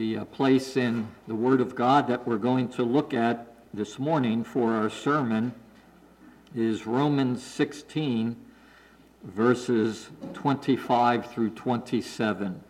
[0.00, 3.98] The uh, place in the Word of God that we're going to look at this
[3.98, 5.52] morning for our sermon
[6.56, 8.34] is Romans 16,
[9.22, 12.64] verses 25 through 27.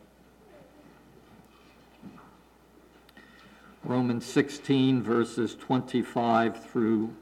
[3.85, 7.15] Romans 16, verses 25 through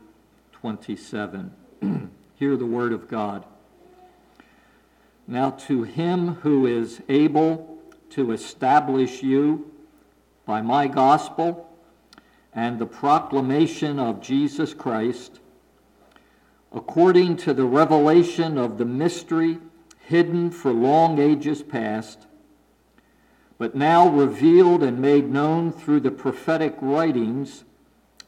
[0.53, 1.53] 27.
[2.37, 3.45] Hear the Word of God.
[5.27, 7.79] Now, to him who is able
[8.13, 9.71] to establish you
[10.49, 11.69] by my gospel
[12.55, 15.41] and the proclamation of Jesus Christ,
[16.73, 19.59] according to the revelation of the mystery
[20.07, 22.27] hidden for long ages past,
[23.59, 27.65] but now revealed and made known through the prophetic writings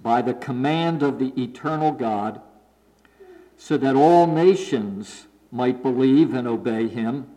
[0.03, 2.43] by the command of the eternal God,
[3.57, 7.29] so that all nations might believe and obey him.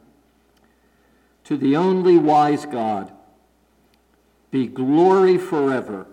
[1.45, 3.12] To the only wise God,
[4.53, 6.05] be glory forever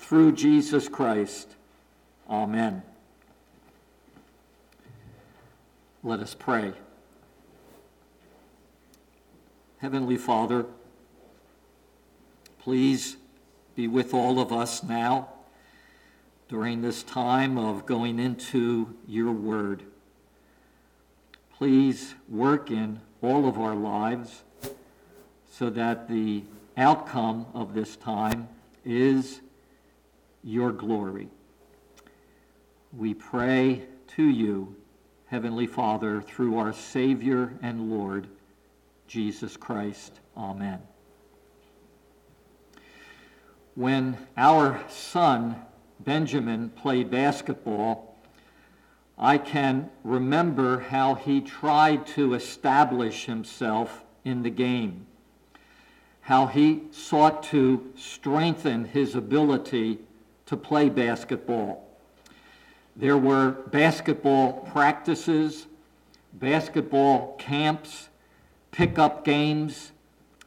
[0.00, 1.54] through Jesus Christ.
[2.28, 2.82] Amen.
[6.02, 6.72] Let us pray.
[9.78, 10.66] Heavenly Father,
[12.58, 13.16] please
[13.76, 15.28] be with all of us now
[16.48, 19.84] during this time of going into your word.
[21.56, 24.42] Please work in all of our lives
[25.48, 26.42] so that the
[26.80, 28.48] outcome of this time
[28.84, 29.40] is
[30.42, 31.28] your glory.
[32.96, 33.84] We pray
[34.16, 34.76] to you,
[35.26, 38.28] Heavenly Father, through our Savior and Lord,
[39.06, 40.20] Jesus Christ.
[40.36, 40.80] Amen.
[43.74, 45.56] When our son,
[46.00, 48.16] Benjamin, played basketball,
[49.18, 55.06] I can remember how he tried to establish himself in the game
[56.30, 59.98] how he sought to strengthen his ability
[60.46, 61.84] to play basketball.
[62.94, 65.66] There were basketball practices,
[66.32, 68.10] basketball camps,
[68.70, 69.90] pickup games,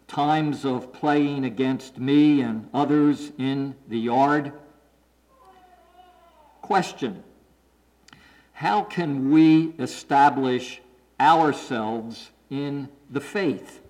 [0.08, 4.54] times of playing against me and others in the yard.
[6.62, 7.22] Question
[8.54, 10.80] How can we establish
[11.20, 13.83] ourselves in the faith?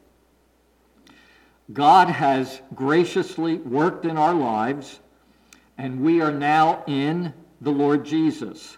[1.71, 4.99] God has graciously worked in our lives,
[5.77, 8.77] and we are now in the Lord Jesus.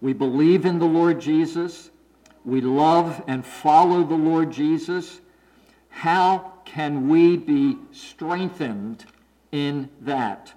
[0.00, 1.90] We believe in the Lord Jesus.
[2.44, 5.20] We love and follow the Lord Jesus.
[5.90, 9.04] How can we be strengthened
[9.52, 10.54] in that?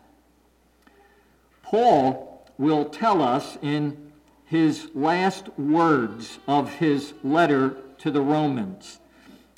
[1.64, 4.12] Paul will tell us in
[4.46, 9.00] his last words of his letter to the Romans.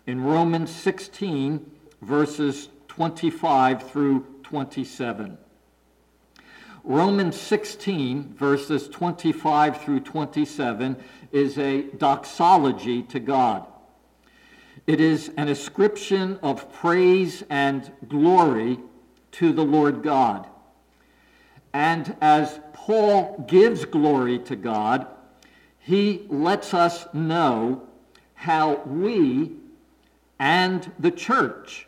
[0.06, 1.72] In Romans 16,
[2.04, 5.38] verses 25 through 27.
[6.84, 10.98] Romans 16, verses 25 through 27,
[11.32, 13.66] is a doxology to God.
[14.86, 18.80] It is an ascription of praise and glory
[19.34, 20.48] to the Lord God.
[21.74, 25.08] And as Paul gives glory to God,
[25.80, 27.88] he lets us know
[28.36, 29.54] how we
[30.38, 31.88] and the church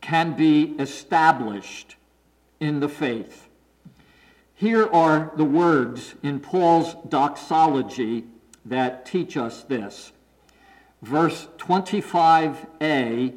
[0.00, 1.96] can be established
[2.58, 3.48] in the faith.
[4.54, 8.24] Here are the words in Paul's doxology
[8.64, 10.12] that teach us this.
[11.00, 13.34] Verse 25a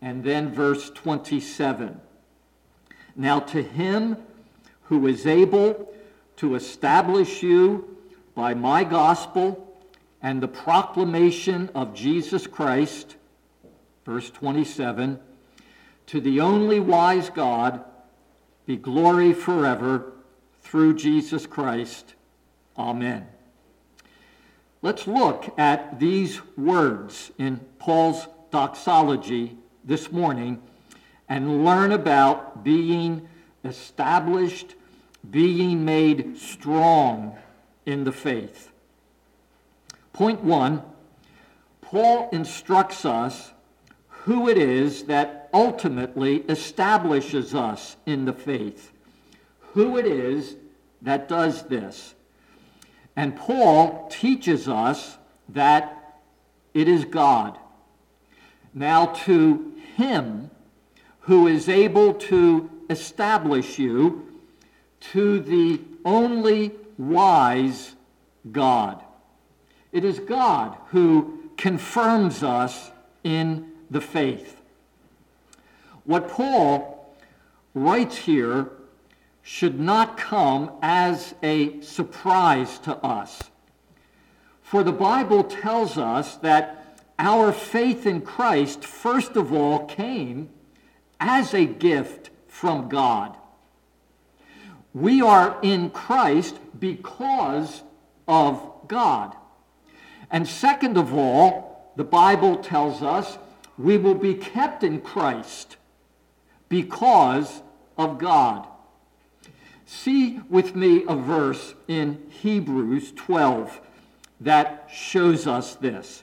[0.00, 2.00] and then verse 27.
[3.14, 4.16] Now to him
[4.82, 5.92] who is able
[6.36, 7.96] to establish you
[8.34, 9.76] by my gospel
[10.22, 13.16] and the proclamation of Jesus Christ,
[14.04, 15.20] verse 27,
[16.08, 17.84] to the only wise God
[18.64, 20.12] be glory forever
[20.62, 22.14] through Jesus Christ.
[22.78, 23.26] Amen.
[24.80, 30.62] Let's look at these words in Paul's doxology this morning
[31.28, 33.28] and learn about being
[33.64, 34.76] established,
[35.30, 37.36] being made strong
[37.84, 38.70] in the faith.
[40.14, 40.82] Point one
[41.82, 43.52] Paul instructs us
[44.24, 48.92] who it is that ultimately establishes us in the faith.
[49.72, 50.56] Who it is
[51.02, 52.14] that does this.
[53.16, 55.18] And Paul teaches us
[55.48, 56.20] that
[56.74, 57.58] it is God.
[58.74, 60.50] Now, to him
[61.20, 64.24] who is able to establish you,
[65.00, 67.94] to the only wise
[68.50, 69.02] God.
[69.92, 72.90] It is God who confirms us
[73.24, 74.60] in the faith.
[76.04, 77.16] What Paul
[77.74, 78.70] writes here
[79.42, 83.50] should not come as a surprise to us.
[84.62, 90.50] For the Bible tells us that our faith in Christ, first of all, came
[91.18, 93.36] as a gift from God.
[94.92, 97.82] We are in Christ because
[98.26, 99.34] of God.
[100.30, 103.38] And second of all, the Bible tells us
[103.78, 105.76] we will be kept in Christ
[106.68, 107.62] because
[107.96, 108.66] of God.
[109.86, 113.80] See with me a verse in Hebrews 12
[114.40, 116.22] that shows us this.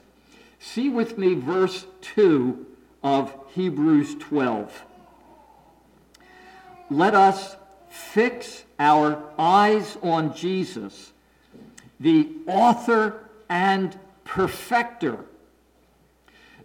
[0.58, 2.66] See with me verse 2
[3.02, 4.84] of Hebrews 12.
[6.90, 7.56] Let us
[7.88, 11.12] fix our eyes on Jesus,
[11.98, 15.24] the author and perfecter,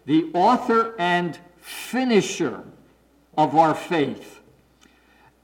[0.05, 2.63] the author and finisher
[3.37, 4.39] of our faith.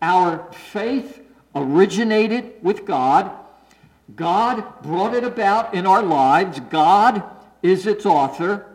[0.02, 1.22] Our faith
[1.56, 3.32] originated with God.
[4.16, 6.60] God brought it about in our lives.
[6.70, 7.24] God
[7.62, 8.66] is its author.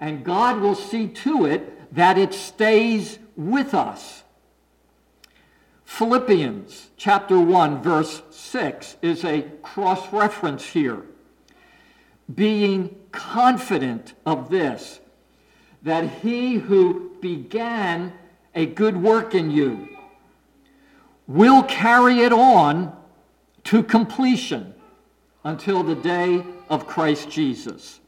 [0.00, 4.22] And God will see to it that it stays with us.
[5.84, 11.04] Philippians chapter 1, verse 6 is a cross reference here.
[12.34, 15.00] Being confident of this,
[15.82, 18.12] that he who began
[18.54, 19.88] a good work in you
[21.26, 22.96] will carry it on
[23.64, 24.74] to completion
[25.44, 28.00] until the day of Christ Jesus.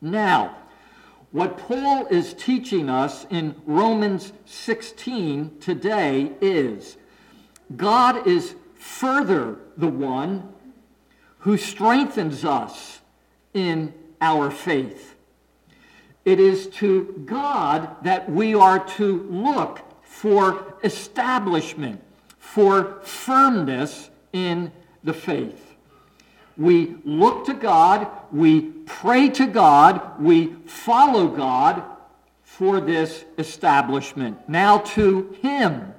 [0.00, 0.56] Now,
[1.32, 6.96] what Paul is teaching us in Romans 16 today is
[7.76, 10.48] God is further the one
[11.40, 12.95] who strengthens us
[13.56, 15.14] in our faith.
[16.24, 22.02] It is to God that we are to look for establishment,
[22.38, 24.70] for firmness in
[25.02, 25.74] the faith.
[26.56, 31.82] We look to God, we pray to God, we follow God
[32.42, 34.48] for this establishment.
[34.48, 35.94] Now to Him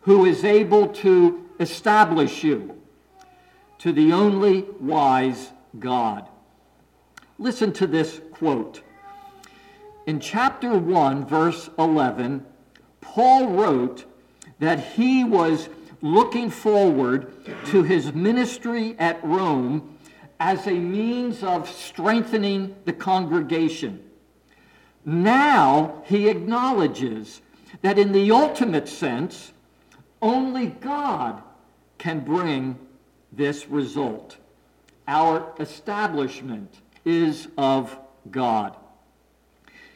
[0.00, 2.80] who is able to establish you,
[3.78, 6.28] to the only wise God.
[7.38, 8.82] Listen to this quote.
[10.06, 12.44] In chapter 1, verse 11,
[13.00, 14.04] Paul wrote
[14.60, 15.68] that he was
[16.00, 17.32] looking forward
[17.66, 19.98] to his ministry at Rome
[20.38, 24.00] as a means of strengthening the congregation.
[25.04, 27.40] Now he acknowledges
[27.82, 29.52] that in the ultimate sense,
[30.22, 31.42] only God
[31.98, 32.78] can bring
[33.32, 34.36] this result.
[35.08, 37.98] Our establishment is of
[38.30, 38.76] God.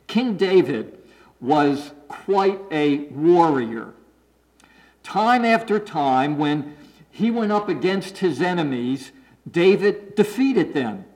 [0.06, 0.98] King David
[1.40, 3.94] was quite a warrior
[5.08, 6.76] time after time, when
[7.10, 9.10] he went up against his enemies,
[9.50, 11.06] David defeated them.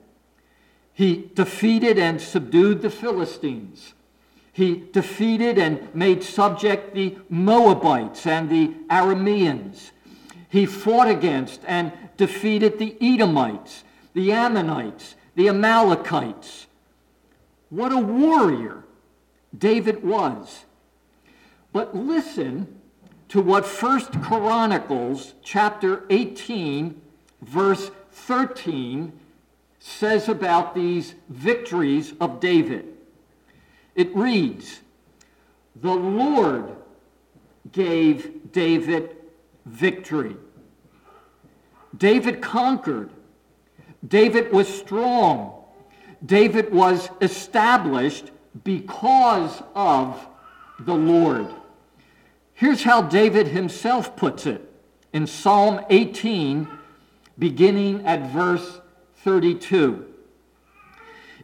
[0.91, 3.93] He defeated and subdued the Philistines.
[4.51, 9.91] He defeated and made subject the Moabites and the Arameans.
[10.49, 16.67] He fought against and defeated the Edomites, the Ammonites, the Amalekites.
[17.69, 18.83] What a warrior
[19.57, 20.65] David was.
[21.71, 22.79] But listen
[23.29, 27.01] to what First Chronicles chapter 18
[27.41, 29.11] verse 13
[29.79, 32.85] says about these victories of David.
[33.95, 34.81] It reads,
[35.75, 36.75] "The Lord
[37.71, 39.17] gave David
[39.65, 40.37] victory.
[41.95, 43.09] David conquered.
[44.07, 45.63] David was strong.
[46.25, 48.31] David was established
[48.63, 50.27] because of
[50.79, 51.47] the Lord.
[52.53, 54.69] Here's how David himself puts it
[55.11, 56.67] in Psalm 18,
[57.37, 58.81] beginning at verse
[59.17, 60.05] 32.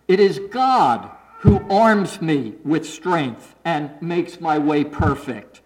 [0.08, 5.62] It is God who arms me with strength and makes my way perfect.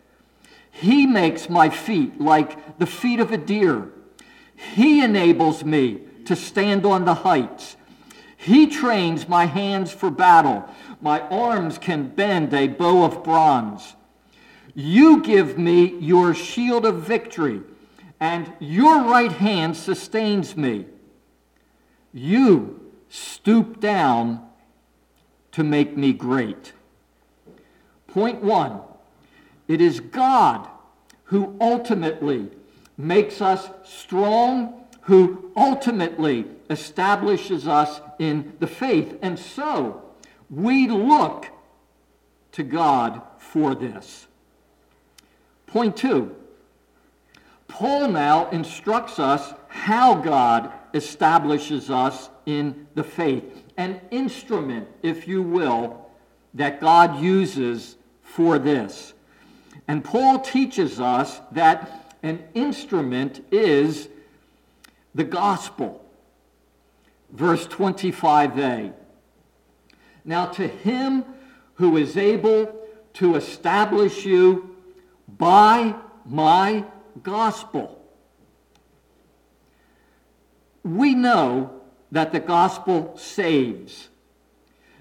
[0.70, 3.90] He makes my feet like the feet of a deer.
[4.56, 7.76] He enables me to stand on the heights.
[8.38, 10.70] He trains my hands for battle.
[11.02, 13.96] My arms can bend a bow of bronze.
[14.76, 17.62] You give me your shield of victory,
[18.20, 20.86] and your right hand sustains me.
[22.12, 24.48] You stoop down
[25.52, 26.74] to make me great.
[28.08, 28.82] Point one
[29.68, 30.68] it is God
[31.26, 32.50] who ultimately
[32.98, 39.18] makes us strong, who ultimately establishes us in the faith.
[39.22, 40.02] And so
[40.50, 41.48] we look
[42.54, 44.28] to God for this.
[45.68, 46.36] Point two
[47.68, 55.42] Paul now instructs us how God establishes us in the faith, an instrument, if you
[55.42, 56.08] will,
[56.54, 59.14] that God uses for this.
[59.88, 64.08] And Paul teaches us that an instrument is
[65.16, 66.04] the gospel.
[67.32, 68.94] Verse 25a.
[70.26, 71.26] Now, to him
[71.76, 72.80] who is able
[73.14, 74.76] to establish you
[75.28, 76.86] by my
[77.22, 78.00] gospel.
[80.84, 84.10] We know that the gospel saves,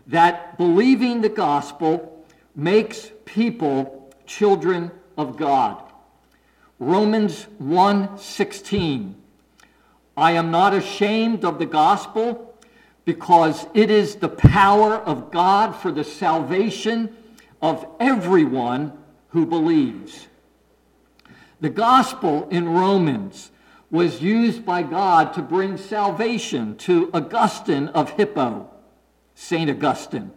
[0.07, 5.83] that believing the gospel makes people children of God.
[6.79, 9.22] Romans 1:16
[10.17, 12.55] I am not ashamed of the gospel
[13.05, 17.17] because it is the power of God for the salvation
[17.61, 18.93] of everyone
[19.29, 20.27] who believes.
[21.61, 23.51] The gospel in Romans
[23.91, 28.69] was used by God to bring salvation to Augustine of Hippo,
[29.35, 29.71] St.
[29.71, 30.33] Augustine.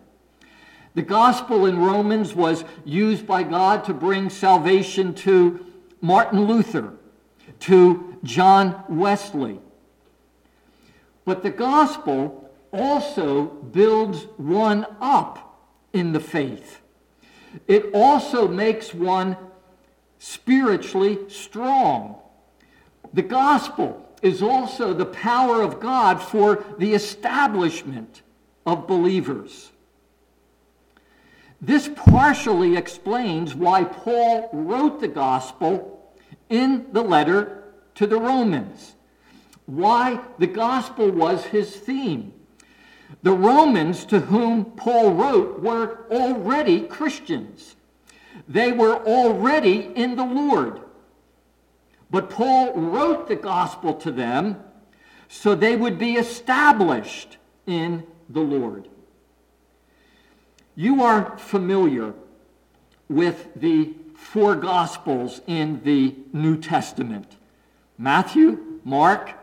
[0.93, 5.65] The gospel in Romans was used by God to bring salvation to
[5.99, 6.93] Martin Luther,
[7.61, 9.59] to John Wesley.
[11.25, 15.59] But the gospel also builds one up
[15.91, 16.81] in the faith.
[17.67, 19.37] It also makes one
[20.19, 22.17] spiritually strong.
[23.13, 28.21] The gospel is also the power of God for the establishment
[28.65, 29.71] of believers.
[31.61, 36.13] This partially explains why Paul wrote the gospel
[36.49, 37.63] in the letter
[37.95, 38.94] to the Romans,
[39.65, 42.33] why the gospel was his theme.
[43.23, 47.75] The Romans to whom Paul wrote were already Christians.
[48.47, 50.81] They were already in the Lord.
[52.09, 54.57] But Paul wrote the gospel to them
[55.27, 58.87] so they would be established in the Lord.
[60.75, 62.13] You are familiar
[63.09, 67.37] with the four gospels in the New Testament
[67.97, 69.33] Matthew, Mark,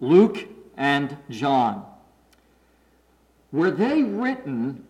[0.00, 1.84] Luke, and John.
[3.52, 4.86] Were they written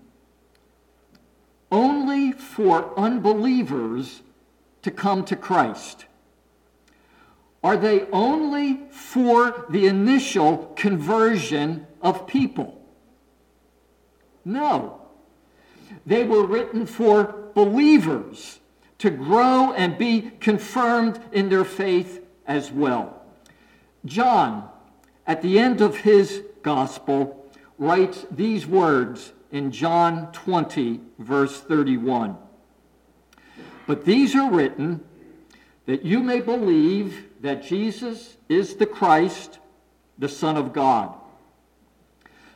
[1.73, 4.23] only for unbelievers
[4.83, 6.07] to come to Christ?
[7.63, 12.81] Are they only for the initial conversion of people?
[14.45, 15.01] No.
[16.07, 18.61] They were written for believers
[18.99, 23.23] to grow and be confirmed in their faith as well.
[24.05, 24.71] John,
[25.31, 32.37] at the end of his gospel, writes these words in John 20, verse 31.
[33.87, 35.05] But these are written
[35.87, 39.61] that you may believe that Jesus is the Christ,
[40.19, 41.15] the Son of God.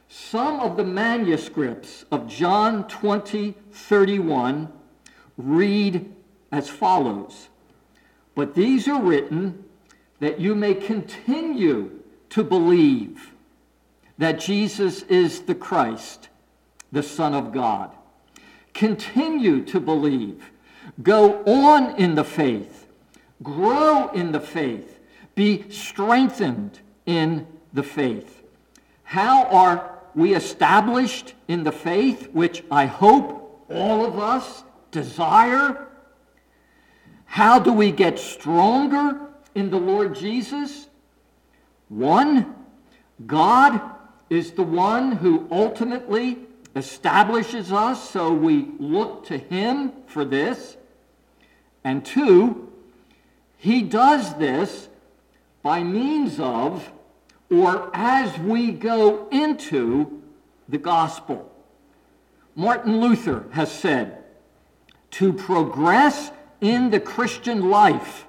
[0.09, 4.73] Some of the manuscripts of John 20, 31
[5.37, 6.13] read
[6.51, 7.51] as follows
[8.35, 9.65] But these are written
[10.19, 11.94] that you may continue
[12.35, 13.31] to believe
[14.19, 16.29] that Jesus is the Christ,
[16.91, 17.93] the Son of God.
[18.73, 20.51] Continue to believe.
[21.01, 22.89] Go on in the faith.
[23.41, 24.99] Grow in the faith.
[25.37, 28.43] Be strengthened in the faith.
[29.05, 35.87] How are we established in the faith, which I hope all of us desire?
[37.27, 39.21] How do we get stronger
[39.55, 40.89] in the Lord Jesus?
[41.89, 42.55] One,
[43.27, 43.81] God
[44.31, 46.39] is the one who ultimately
[46.75, 50.77] establishes us, so we look to him for this.
[51.85, 52.73] And two,
[53.57, 54.89] he does this
[55.63, 56.91] by means of
[57.51, 60.23] or as we go into
[60.69, 61.51] the gospel.
[62.57, 64.25] Martin Luther has said,
[65.13, 68.27] to progress in the Christian life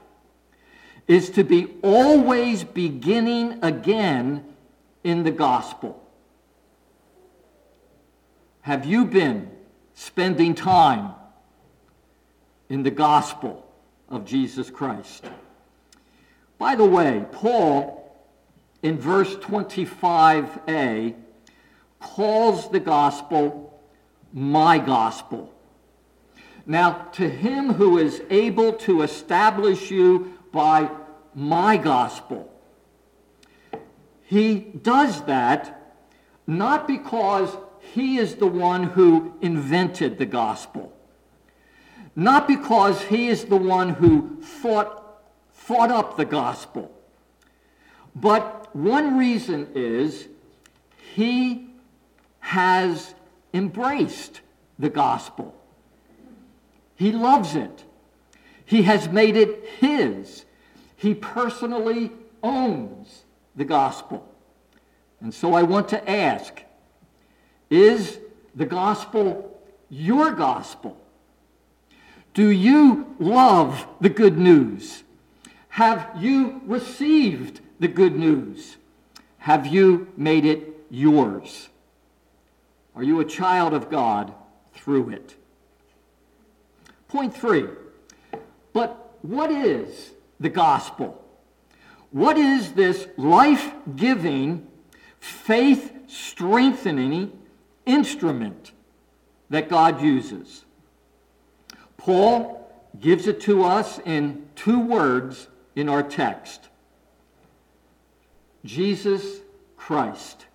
[1.07, 4.43] is to be always beginning again
[5.03, 6.01] in the gospel.
[8.61, 9.51] Have you been
[9.93, 11.13] spending time
[12.69, 13.63] in the gospel
[14.09, 15.25] of Jesus Christ?
[16.57, 18.01] By the way, Paul
[18.81, 21.15] in verse 25a
[21.99, 23.79] calls the gospel
[24.33, 25.51] my gospel.
[26.65, 30.89] Now, to him who is able to establish you by
[31.35, 32.41] my gospel,
[34.23, 34.59] he
[34.93, 35.61] does that
[36.47, 37.55] not because
[37.93, 40.91] he is the one who invented the gospel.
[42.15, 45.21] not because he is the one who thought,
[45.51, 46.89] thought up the gospel,
[48.15, 50.29] but one reason is
[51.13, 51.67] he
[52.39, 53.13] has
[53.53, 54.39] embraced
[54.79, 55.53] the gospel.
[56.95, 57.83] He loves it.
[58.65, 60.45] He has made it his.
[60.95, 63.23] He personally owns
[63.55, 64.27] the gospel.
[65.21, 66.61] And so I want to ask
[67.69, 68.19] is
[68.53, 70.97] the gospel your gospel?
[72.33, 75.03] Do you love the good news?
[75.69, 78.77] Have you received the good news?
[79.39, 81.69] Have you made it yours?
[82.95, 84.33] Are you a child of God
[84.73, 85.35] through it?
[87.07, 87.65] Point three.
[88.75, 91.23] But what is the gospel?
[92.11, 94.67] What is this life giving,
[95.21, 97.31] faith strengthening
[97.85, 98.73] instrument
[99.49, 100.65] that God uses?
[101.95, 106.67] Paul gives it to us in two words in our text
[108.65, 109.39] Jesus
[109.77, 110.47] Christ.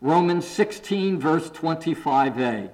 [0.00, 2.70] Romans 16, verse 25a.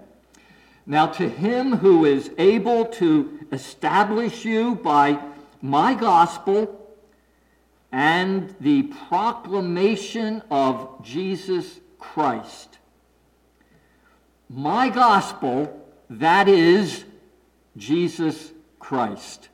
[0.87, 5.19] Now, to him who is able to establish you by
[5.63, 6.81] my gospel
[7.91, 12.79] and the proclamation of Jesus Christ.
[14.51, 17.05] My gospel, that is
[17.79, 19.49] Jesus Christ.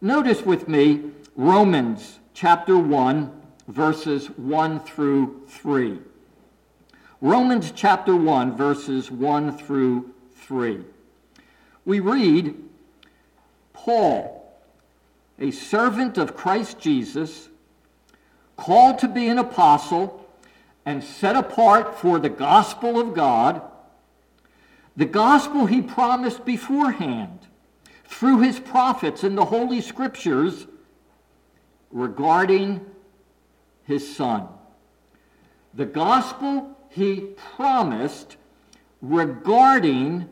[0.00, 3.32] Notice with me Romans chapter 1,
[3.66, 5.98] verses 1 through 3.
[7.20, 10.14] Romans chapter 1, verses 1 through
[10.50, 10.80] 3.
[11.84, 12.56] We read,
[13.72, 14.52] Paul,
[15.38, 17.48] a servant of Christ Jesus,
[18.56, 20.28] called to be an apostle
[20.84, 23.62] and set apart for the gospel of God,
[24.96, 27.46] the gospel he promised beforehand
[28.04, 30.66] through his prophets in the Holy Scriptures
[31.92, 32.84] regarding
[33.84, 34.48] his son.
[35.74, 37.20] The gospel he
[37.54, 38.36] promised
[39.00, 40.28] regarding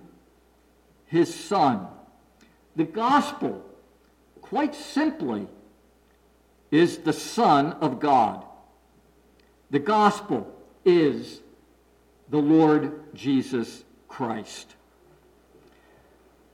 [1.09, 1.87] his son.
[2.77, 3.65] The gospel,
[4.41, 5.49] quite simply,
[6.71, 8.45] is the Son of God.
[9.71, 11.41] The gospel is
[12.29, 14.75] the Lord Jesus Christ.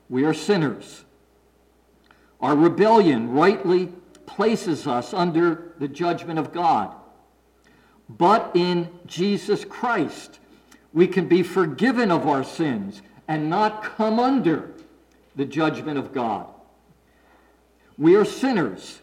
[0.08, 1.04] We are sinners.
[2.40, 3.92] Our rebellion rightly
[4.26, 6.94] places us under the judgment of God.
[8.08, 10.38] But in Jesus Christ,
[10.92, 14.70] we can be forgiven of our sins and not come under
[15.36, 16.46] the judgment of God.
[17.96, 19.00] We are sinners.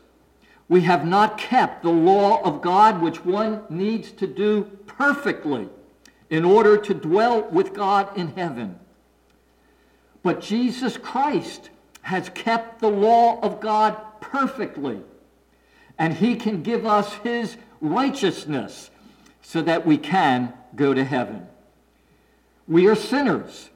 [0.67, 5.67] We have not kept the law of God, which one needs to do perfectly
[6.29, 8.79] in order to dwell with God in heaven.
[10.23, 11.69] But Jesus Christ
[12.03, 15.01] has kept the law of God perfectly,
[15.97, 18.91] and he can give us his righteousness
[19.41, 21.47] so that we can go to heaven.
[22.67, 23.69] We are sinners.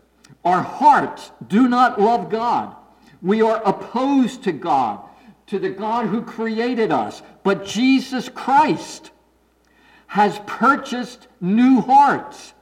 [0.46, 2.76] Our hearts do not love God.
[3.22, 5.02] We are opposed to God,
[5.48, 7.24] to the God who created us.
[7.44, 9.10] But Jesus Christ
[10.08, 12.54] has purchased new hearts.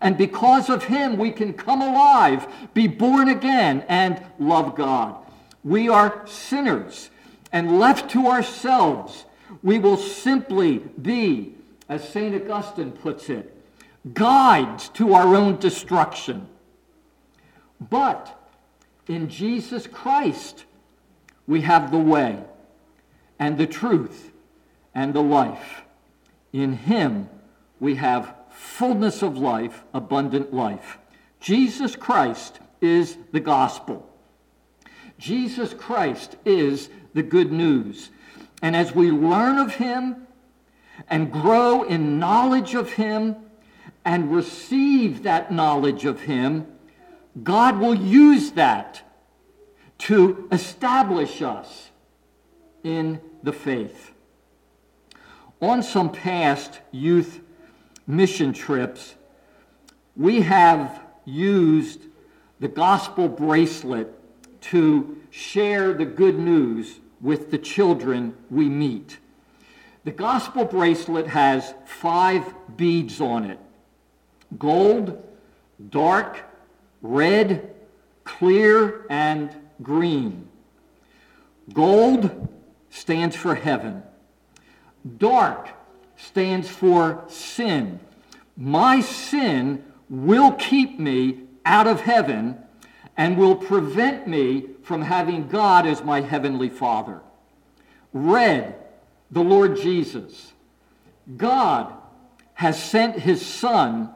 [0.00, 5.16] And because of him, we can come alive, be born again, and love God.
[5.64, 7.10] We are sinners,
[7.52, 9.24] and left to ourselves,
[9.62, 11.54] we will simply be,
[11.88, 12.34] as St.
[12.34, 13.53] Augustine puts it,
[14.12, 16.48] guides to our own destruction.
[17.80, 18.38] But
[19.08, 20.64] in Jesus Christ,
[21.46, 22.42] we have the way
[23.38, 24.32] and the truth
[24.94, 25.82] and the life.
[26.52, 27.28] In him,
[27.80, 30.98] we have fullness of life, abundant life.
[31.40, 34.08] Jesus Christ is the gospel.
[35.18, 38.10] Jesus Christ is the good news.
[38.62, 40.26] And as we learn of him
[41.08, 43.36] and grow in knowledge of him,
[44.04, 46.66] and receive that knowledge of Him,
[47.42, 49.02] God will use that
[49.98, 51.90] to establish us
[52.82, 54.12] in the faith.
[55.60, 57.40] On some past youth
[58.06, 59.14] mission trips,
[60.16, 62.02] we have used
[62.60, 64.12] the gospel bracelet
[64.60, 69.18] to share the good news with the children we meet.
[70.04, 73.58] The gospel bracelet has five beads on it
[74.58, 75.22] gold,
[75.90, 76.44] dark,
[77.02, 77.74] red,
[78.24, 80.48] clear, and green.
[81.72, 82.48] Gold
[82.90, 84.02] stands for heaven.
[85.18, 85.68] Dark
[86.16, 88.00] stands for sin.
[88.56, 92.58] My sin will keep me out of heaven,
[93.16, 97.20] and will prevent me from having God as my heavenly Father.
[98.12, 98.74] Red,
[99.30, 100.52] the Lord Jesus.
[101.36, 101.92] God
[102.54, 104.10] has sent his Son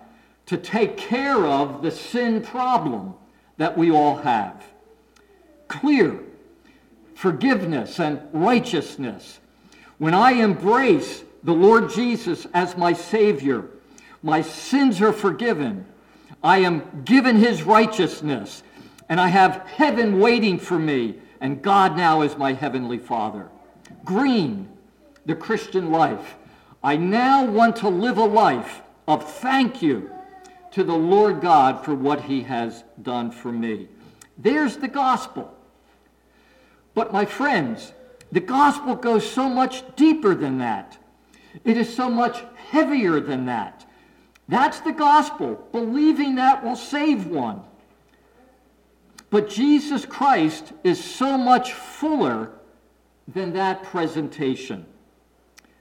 [0.48, 3.14] to take care of the sin problem
[3.58, 4.64] that we all have.
[5.68, 6.20] Clear,
[7.14, 9.40] forgiveness and righteousness.
[9.98, 13.66] When I embrace the Lord Jesus as my Savior,
[14.22, 15.84] my sins are forgiven.
[16.42, 18.62] I am given his righteousness,
[19.10, 23.48] and I have heaven waiting for me, and God now is my heavenly Father.
[24.02, 24.66] Green,
[25.26, 26.36] the Christian life.
[26.82, 30.10] I now want to live a life of thank you
[30.78, 33.88] to the Lord God for what he has done for me.
[34.38, 35.52] There's the gospel.
[36.94, 37.92] But my friends,
[38.30, 40.96] the gospel goes so much deeper than that.
[41.64, 43.86] It is so much heavier than that.
[44.46, 45.66] That's the gospel.
[45.72, 47.62] Believing that will save one.
[49.30, 52.52] But Jesus Christ is so much fuller
[53.26, 54.86] than that presentation.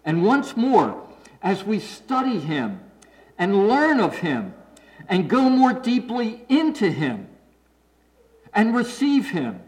[0.03, 1.07] And once more,
[1.43, 2.79] as we study him
[3.37, 4.55] and learn of him
[5.07, 7.27] and go more deeply into him
[8.53, 9.61] and receive him,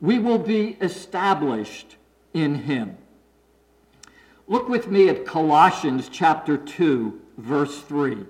[0.00, 1.96] we will be established
[2.32, 2.96] in him.
[4.46, 8.24] Look with me at Colossians chapter 2, verse 3.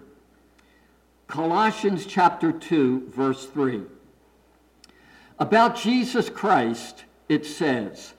[1.26, 3.82] Colossians chapter 2, verse 3.
[5.38, 8.14] About Jesus Christ, it says,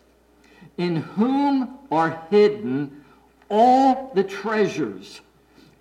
[0.78, 3.06] In whom are hidden
[3.48, 5.22] all the treasures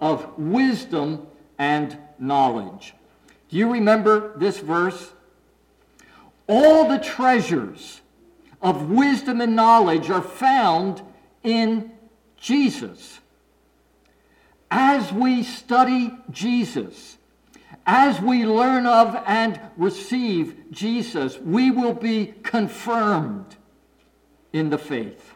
[0.00, 1.26] of wisdom
[1.58, 2.94] and knowledge.
[3.48, 5.12] Do you remember this verse?
[6.46, 8.00] All the treasures
[8.60, 11.02] of wisdom and knowledge are found
[11.42, 11.92] in
[12.36, 13.20] Jesus.
[14.70, 17.18] As we study Jesus,
[17.86, 23.56] as we learn of and receive Jesus, we will be confirmed
[24.52, 25.34] in the faith.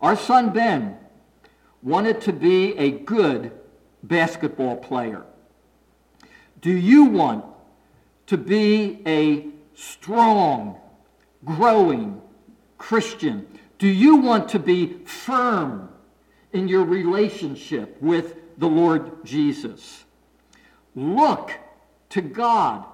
[0.00, 0.98] Our son Ben
[1.82, 3.52] wanted to be a good
[4.08, 5.24] basketball player.
[6.60, 7.44] Do you want
[8.26, 10.78] to be a strong,
[11.44, 12.20] growing
[12.78, 13.46] Christian?
[13.78, 15.90] Do you want to be firm
[16.52, 20.04] in your relationship with the Lord Jesus?
[20.94, 21.52] Look
[22.10, 22.84] to God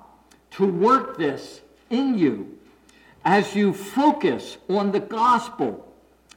[0.52, 2.58] to work this in you
[3.24, 5.92] as you focus on the gospel,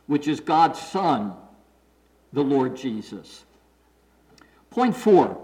[0.06, 1.34] which is God's Son,
[2.32, 3.45] the Lord Jesus.
[4.76, 5.38] Point four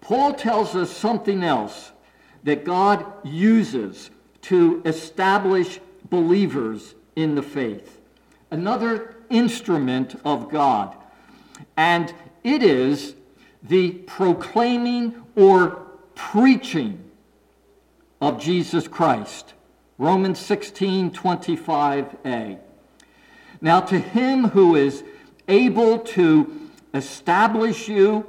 [0.00, 1.92] Paul tells us something else
[2.42, 4.10] that God uses
[4.42, 5.78] to establish
[6.10, 8.00] believers in the faith.
[8.50, 10.96] Another instrument of God.
[11.76, 13.14] And it is
[13.62, 17.04] the proclaiming or preaching
[18.20, 19.54] of Jesus Christ.
[19.96, 22.58] Romans 16, 25a.
[23.60, 25.04] Now to him who is
[25.46, 26.67] able to
[26.98, 28.26] establish you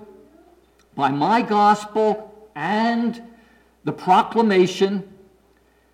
[0.96, 3.22] by my gospel and
[3.84, 5.04] the proclamation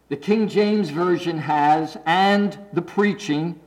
[0.07, 3.59] the King James Version has, and the preaching.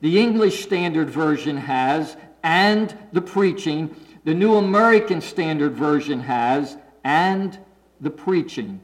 [0.00, 3.94] The English Standard Version has, and the preaching.
[4.24, 7.56] The New American Standard Version has, and
[8.00, 8.80] the preaching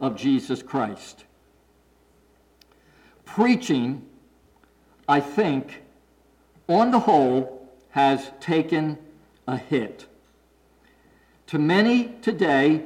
[0.00, 1.24] of Jesus Christ.
[3.24, 4.02] Preaching,
[5.08, 5.82] I think,
[6.66, 7.57] on the whole,
[7.90, 8.98] has taken
[9.46, 10.06] a hit.
[11.48, 12.84] To many today,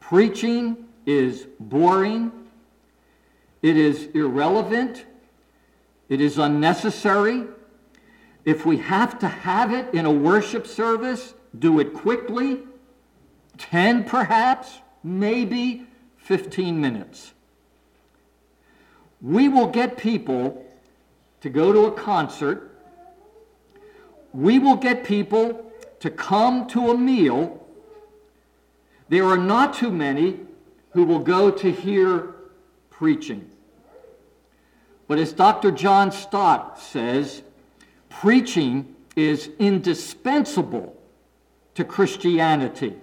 [0.00, 2.32] preaching is boring
[3.64, 5.06] it is irrelevant.
[6.10, 7.44] It is unnecessary.
[8.44, 12.60] If we have to have it in a worship service, do it quickly.
[13.56, 15.86] 10 perhaps, maybe
[16.18, 17.32] 15 minutes.
[19.22, 20.62] We will get people
[21.40, 22.73] to go to a concert.
[24.34, 27.64] We will get people to come to a meal.
[29.08, 30.40] There are not too many
[30.90, 32.34] who will go to hear
[32.90, 33.48] preaching.
[35.06, 35.70] But as Dr.
[35.70, 37.42] John Stott says,
[38.08, 41.00] preaching is indispensable
[41.74, 42.94] to Christianity.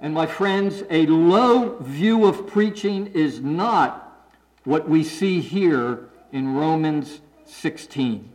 [0.00, 4.28] And my friends, a low view of preaching is not
[4.64, 8.33] what we see here in Romans 16.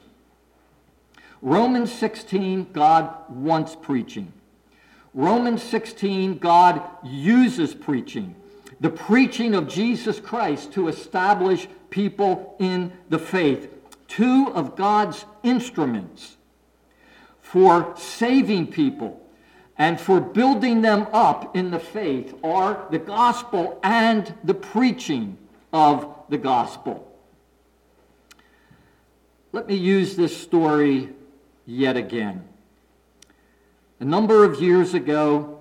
[1.41, 4.34] Romans 16, God wants preaching.
[5.13, 8.36] Romans 16, God uses preaching
[8.80, 13.73] the preaching of Jesus Christ to establish people in the faith.
[14.08, 16.38] Two of God's instruments
[17.41, 19.21] for saving people
[19.78, 25.38] and for building them up in the faith are the gospel and the preaching
[25.73, 27.06] of the gospel.
[29.52, 31.10] Let me use this story
[31.69, 32.43] yet again.
[33.99, 35.60] A number of years ago,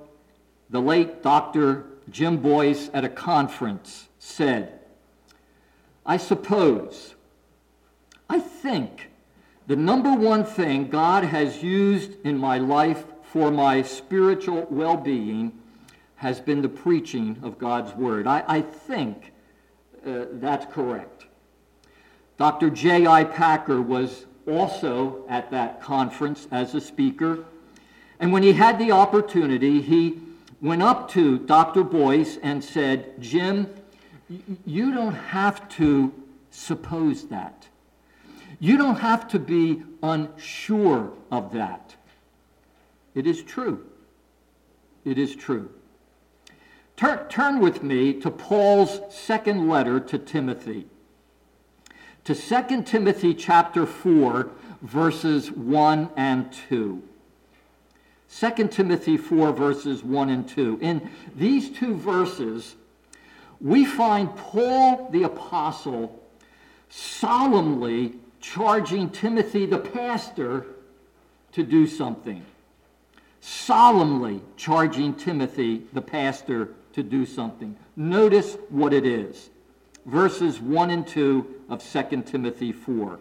[0.70, 1.84] the late Dr.
[2.10, 4.80] Jim Boice at a conference said,
[6.06, 7.14] I suppose,
[8.30, 9.10] I think
[9.66, 15.52] the number one thing God has used in my life for my spiritual well being
[16.16, 18.26] has been the preaching of God's Word.
[18.26, 19.32] I, I think
[20.06, 21.26] uh, that's correct.
[22.38, 22.70] Dr.
[22.70, 23.24] J.I.
[23.24, 27.44] Packer was also at that conference as a speaker.
[28.20, 30.18] And when he had the opportunity, he
[30.60, 31.84] went up to Dr.
[31.84, 33.68] Boice and said, Jim,
[34.66, 36.12] you don't have to
[36.50, 37.68] suppose that.
[38.60, 41.94] You don't have to be unsure of that.
[43.14, 43.86] It is true.
[45.04, 45.70] It is true.
[46.96, 50.86] Turn, turn with me to Paul's second letter to Timothy
[52.28, 54.50] to 2 Timothy chapter 4,
[54.82, 57.02] verses 1 and 2.
[58.30, 60.78] 2 Timothy 4, verses 1 and 2.
[60.82, 62.76] In these two verses,
[63.62, 66.22] we find Paul the Apostle
[66.90, 70.66] solemnly charging Timothy the pastor
[71.52, 72.44] to do something.
[73.40, 77.74] Solemnly charging Timothy the pastor to do something.
[77.96, 79.48] Notice what it is
[80.08, 83.18] verses 1 and 2 of 2 Timothy 4.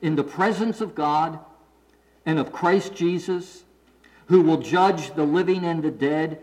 [0.00, 1.38] In the presence of God
[2.24, 3.64] and of Christ Jesus,
[4.26, 6.40] who will judge the living and the dead,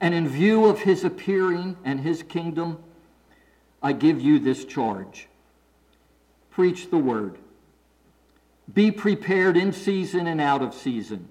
[0.00, 2.82] and in view of his appearing and his kingdom,
[3.80, 5.28] I give you this charge.
[6.50, 7.38] Preach the word.
[8.72, 11.28] Be prepared in season and out of season.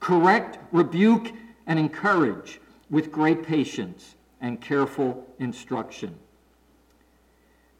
[0.00, 1.30] Correct, rebuke,
[1.68, 6.18] and encourage with great patience and careful instruction.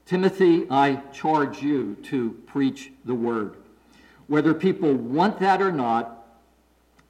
[0.06, 3.56] Timothy, I charge you to preach the word.
[4.26, 6.26] Whether people want that or not,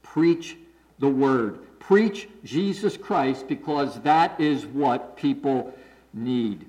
[0.02, 0.56] preach
[0.98, 1.60] the word.
[1.78, 5.74] Preach Jesus Christ because that is what people
[6.12, 6.66] need.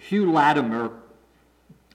[0.00, 0.90] Hugh Latimer,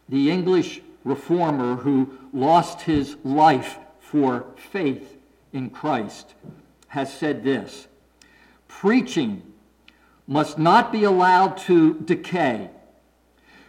[0.08, 5.17] the English reformer who lost his life for faith
[5.52, 6.34] in Christ,
[6.89, 7.88] has said this
[8.67, 9.41] Preaching
[10.30, 12.70] must not be allowed to decay.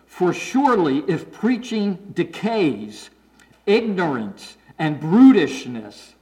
[0.05, 3.09] For surely, if preaching decays,
[3.65, 6.13] ignorance and brutishness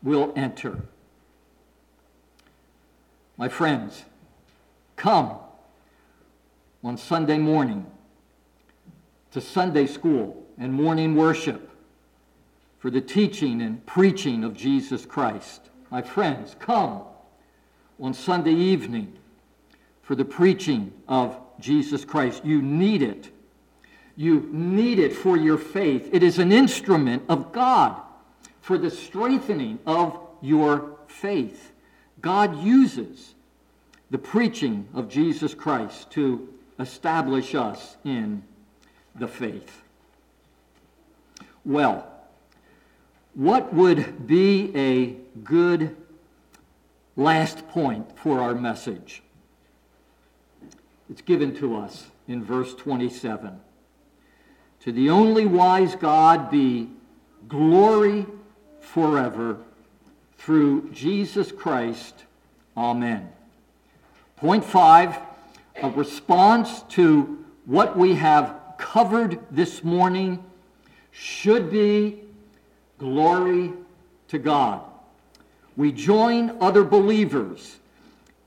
[0.00, 0.80] will enter.
[3.36, 4.04] My friends,
[4.94, 5.38] come
[6.84, 7.84] on Sunday morning
[9.32, 11.68] to Sunday school and morning worship
[12.78, 15.68] for the teaching and preaching of Jesus Christ.
[15.90, 17.02] My friends, come
[17.98, 19.18] on Sunday evening
[20.04, 22.44] for the preaching of Jesus Christ.
[22.44, 23.30] You need it.
[24.16, 26.08] You need it for your faith.
[26.12, 28.00] It is an instrument of God
[28.60, 31.72] for the strengthening of your faith.
[32.20, 33.34] God uses
[34.10, 38.44] the preaching of Jesus Christ to establish us in
[39.14, 39.82] the faith.
[41.64, 42.06] Well,
[43.34, 45.96] what would be a good
[47.16, 49.23] last point for our message?
[51.14, 53.60] It's given to us in verse 27.
[54.80, 56.88] To the only wise God be
[57.46, 58.26] glory
[58.80, 59.58] forever
[60.38, 62.24] through Jesus Christ.
[62.76, 63.30] Amen.
[64.34, 65.16] Point five,
[65.80, 70.42] a response to what we have covered this morning
[71.12, 72.22] should be
[72.98, 73.72] glory
[74.26, 74.80] to God.
[75.76, 77.76] We join other believers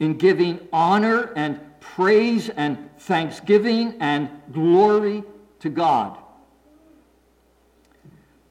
[0.01, 1.62] in giving honor and
[1.95, 5.23] praise and thanksgiving and glory
[5.60, 6.17] to God.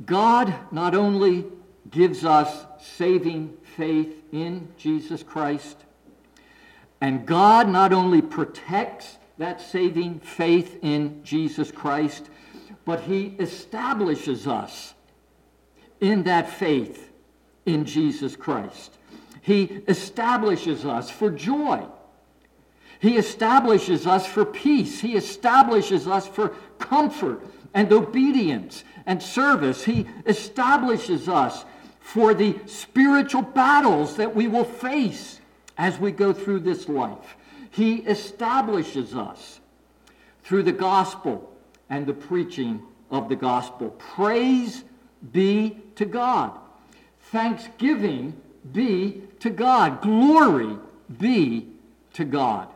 [0.05, 1.45] God not only
[1.91, 5.77] gives us saving faith in Jesus Christ,
[7.01, 12.29] and God not only protects that saving faith in Jesus Christ,
[12.85, 14.95] but he establishes us
[16.01, 17.13] in that faith
[17.65, 18.97] in Jesus Christ.
[19.43, 21.87] He establishes us for joy
[23.01, 25.01] he establishes us for peace.
[25.01, 27.43] He establishes us for comfort
[27.75, 29.85] and obedience and service.
[29.85, 31.65] He establishes us
[32.01, 35.41] for the spiritual battles that we will face
[35.77, 37.37] as we go through this life.
[37.71, 39.61] He establishes us
[40.45, 41.53] through the gospel
[41.91, 43.91] and the preaching of the gospel.
[43.91, 44.85] Praise
[45.33, 46.53] be to God.
[47.21, 48.41] Thanksgiving
[48.73, 50.01] be to God.
[50.01, 50.79] Glory
[51.19, 51.69] be
[52.15, 52.69] to God.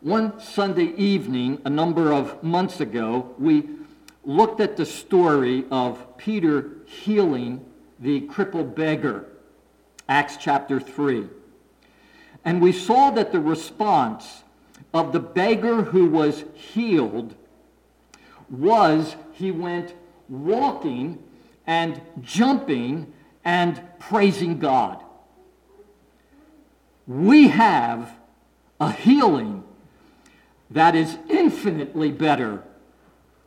[0.00, 3.68] One Sunday evening, a number of months ago, we
[4.24, 7.66] looked at the story of Peter healing
[7.98, 9.26] the crippled beggar,
[10.08, 11.28] Acts chapter 3.
[12.46, 14.42] And we saw that the response
[14.94, 17.34] of the beggar who was healed
[18.48, 19.94] was he went
[20.30, 21.22] walking
[21.66, 23.12] and jumping
[23.44, 25.04] and praising God.
[27.06, 28.16] We have
[28.80, 29.59] a healing
[30.70, 32.62] that is infinitely better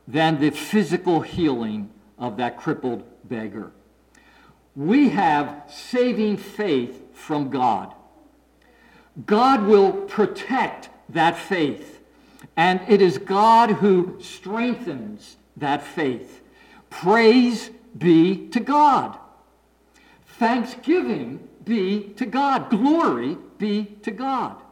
[0.07, 3.71] than the physical healing of that crippled beggar.
[4.75, 7.93] We have saving faith from God.
[9.25, 12.01] God will protect that faith,
[12.57, 16.41] and it is God who strengthens that faith.
[16.89, 19.17] Praise be to God.
[20.25, 22.69] Thanksgiving be to God.
[22.69, 24.62] Glory be to God.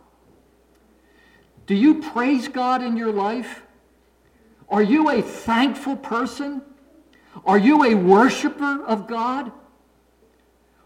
[1.66, 3.64] Do you praise God in your life?
[4.70, 6.62] Are you a thankful person?
[7.46, 9.52] Are you a worshiper of God?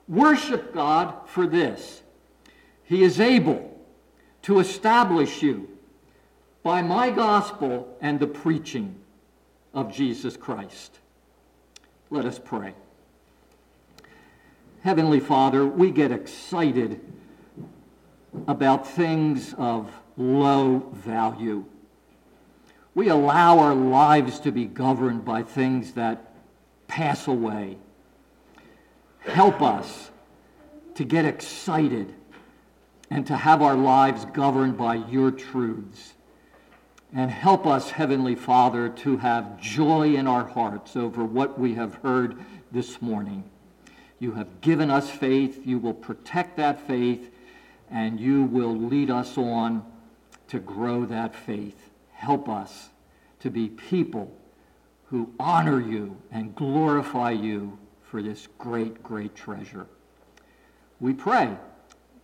[0.08, 2.02] Worship God for this.
[2.84, 3.80] He is able
[4.44, 5.70] to establish you
[6.62, 8.96] by my gospel and the preaching
[9.74, 11.00] of Jesus Christ.
[12.10, 12.74] Let us pray.
[14.82, 17.02] Heavenly Father, we get excited
[18.48, 21.66] about things of low value.
[22.94, 26.34] We allow our lives to be governed by things that
[26.88, 27.78] pass away.
[29.20, 30.12] Help us
[30.96, 32.14] to get excited
[33.10, 36.14] and to have our lives governed by your truths.
[37.14, 41.96] And help us, Heavenly Father, to have joy in our hearts over what we have
[41.96, 42.38] heard
[42.72, 43.44] this morning.
[44.20, 45.66] You have given us faith.
[45.66, 47.30] You will protect that faith,
[47.90, 49.86] and you will lead us on
[50.48, 52.90] to grow that faith help us
[53.40, 54.36] to be people
[55.06, 59.88] who honor you and glorify you for this great, great treasure.
[61.00, 61.56] We pray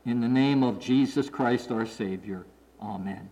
[0.06, 2.46] in the name of Jesus Christ our Savior.
[2.82, 3.30] Amen.